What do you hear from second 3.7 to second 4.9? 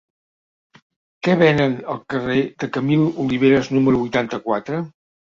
número vuitanta-quatre?